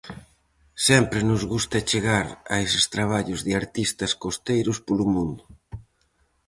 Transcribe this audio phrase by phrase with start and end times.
[0.87, 5.43] Sempre nos gusta chegar a eses traballos de artistas costeiros polo mundo.